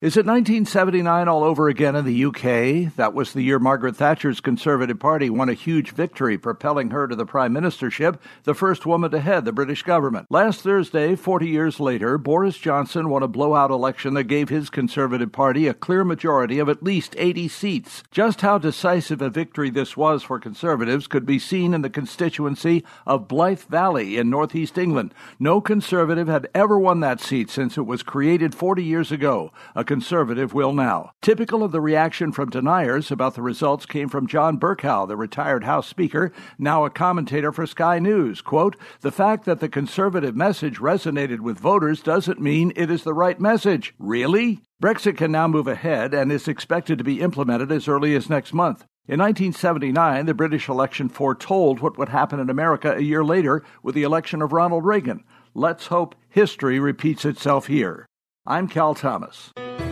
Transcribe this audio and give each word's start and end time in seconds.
Is 0.00 0.16
it 0.16 0.24
1979 0.24 1.28
all 1.28 1.44
over 1.44 1.68
again 1.68 1.94
in 1.94 2.06
the 2.06 2.24
UK? 2.24 2.96
That 2.96 3.12
was 3.12 3.34
the 3.34 3.42
year 3.42 3.58
Margaret 3.58 3.96
Thatcher's 3.96 4.40
Conservative 4.40 4.98
Party 4.98 5.28
won 5.28 5.50
a 5.50 5.52
huge 5.52 5.90
victory, 5.90 6.38
propelling 6.38 6.88
her 6.88 7.06
to 7.06 7.14
the 7.14 7.26
prime 7.26 7.52
ministership, 7.52 8.18
the 8.44 8.54
first 8.54 8.86
woman 8.86 9.10
to 9.10 9.20
head 9.20 9.44
the 9.44 9.52
British 9.52 9.82
government. 9.82 10.26
Last 10.30 10.62
Thursday, 10.62 11.16
40 11.16 11.48
years 11.48 11.80
later, 11.80 12.16
Boris 12.16 12.56
Johnson 12.56 13.10
won 13.10 13.22
a 13.22 13.28
blowout 13.28 13.70
election 13.70 14.14
that 14.14 14.24
gave 14.24 14.48
his 14.48 14.70
Conservative 14.70 15.32
Party 15.32 15.66
a 15.66 15.74
clear 15.74 16.02
majority 16.02 16.58
of 16.58 16.70
at 16.70 16.82
least 16.82 17.14
80 17.18 17.48
seats. 17.48 18.02
Just 18.10 18.40
how 18.40 18.56
decisive 18.56 19.20
a 19.20 19.28
victory 19.28 19.68
this 19.68 19.98
was 19.98 20.22
for 20.22 20.38
Conservatives 20.38 21.06
could 21.08 21.26
be 21.26 21.38
seen 21.38 21.74
in 21.74 21.82
the 21.82 21.90
constituency 21.90 22.84
of 23.06 23.28
Blyth 23.28 23.66
Valley 23.66 24.16
in 24.16 24.30
northeast 24.30 24.78
England. 24.78 25.12
No 25.38 25.60
Conservative 25.60 26.26
had 26.26 26.48
ever 26.54 26.78
won 26.78 27.00
that 27.00 27.20
seat 27.20 27.50
since 27.50 27.76
it 27.76 27.84
was 27.84 28.02
created 28.02 28.54
40 28.54 28.82
years 28.82 29.12
ago. 29.12 29.52
A 29.74 29.89
Conservative 29.90 30.54
will 30.54 30.72
now. 30.72 31.10
Typical 31.20 31.64
of 31.64 31.72
the 31.72 31.80
reaction 31.80 32.30
from 32.30 32.48
deniers 32.48 33.10
about 33.10 33.34
the 33.34 33.42
results 33.42 33.86
came 33.86 34.08
from 34.08 34.28
John 34.28 34.56
Bercow, 34.56 35.04
the 35.08 35.16
retired 35.16 35.64
House 35.64 35.88
Speaker, 35.88 36.30
now 36.60 36.84
a 36.84 36.90
commentator 36.90 37.50
for 37.50 37.66
Sky 37.66 37.98
News. 37.98 38.40
Quote, 38.40 38.76
The 39.00 39.10
fact 39.10 39.46
that 39.46 39.58
the 39.58 39.68
Conservative 39.68 40.36
message 40.36 40.78
resonated 40.78 41.40
with 41.40 41.58
voters 41.58 42.02
doesn't 42.02 42.40
mean 42.40 42.72
it 42.76 42.88
is 42.88 43.02
the 43.02 43.12
right 43.12 43.40
message. 43.40 43.92
Really? 43.98 44.60
Brexit 44.80 45.16
can 45.16 45.32
now 45.32 45.48
move 45.48 45.66
ahead 45.66 46.14
and 46.14 46.30
is 46.30 46.46
expected 46.46 46.96
to 46.98 47.02
be 47.02 47.20
implemented 47.20 47.72
as 47.72 47.88
early 47.88 48.14
as 48.14 48.30
next 48.30 48.54
month. 48.54 48.84
In 49.08 49.18
1979, 49.18 50.24
the 50.24 50.34
British 50.34 50.68
election 50.68 51.08
foretold 51.08 51.80
what 51.80 51.98
would 51.98 52.10
happen 52.10 52.38
in 52.38 52.48
America 52.48 52.94
a 52.94 53.00
year 53.00 53.24
later 53.24 53.64
with 53.82 53.96
the 53.96 54.04
election 54.04 54.40
of 54.40 54.52
Ronald 54.52 54.84
Reagan. 54.84 55.24
Let's 55.52 55.88
hope 55.88 56.14
history 56.28 56.78
repeats 56.78 57.24
itself 57.24 57.66
here. 57.66 58.06
I'm 58.46 58.68
Cal 58.68 58.94
Thomas. 58.94 59.50